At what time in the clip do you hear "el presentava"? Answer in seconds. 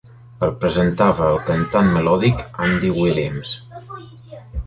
0.45-1.27